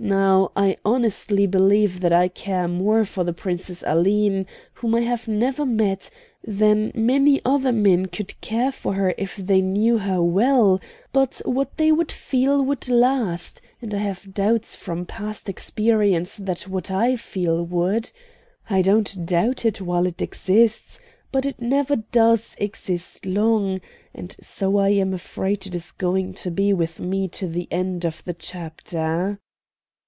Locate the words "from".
14.74-15.06